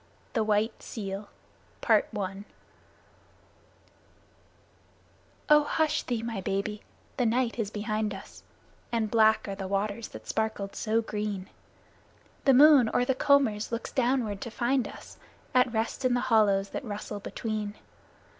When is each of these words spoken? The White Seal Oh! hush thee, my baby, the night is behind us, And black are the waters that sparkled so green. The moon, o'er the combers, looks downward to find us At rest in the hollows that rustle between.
The 0.33 0.43
White 0.43 0.81
Seal 0.81 1.29
Oh! 5.47 5.63
hush 5.63 6.01
thee, 6.01 6.23
my 6.23 6.41
baby, 6.41 6.81
the 7.17 7.25
night 7.27 7.59
is 7.59 7.69
behind 7.69 8.11
us, 8.15 8.41
And 8.91 9.11
black 9.11 9.47
are 9.47 9.53
the 9.53 9.67
waters 9.67 10.07
that 10.07 10.27
sparkled 10.27 10.75
so 10.75 11.03
green. 11.03 11.51
The 12.45 12.53
moon, 12.55 12.89
o'er 12.91 13.05
the 13.05 13.13
combers, 13.13 13.71
looks 13.71 13.91
downward 13.91 14.41
to 14.41 14.49
find 14.49 14.87
us 14.87 15.17
At 15.53 15.71
rest 15.71 16.03
in 16.03 16.15
the 16.15 16.19
hollows 16.21 16.69
that 16.69 16.83
rustle 16.83 17.19
between. 17.19 17.75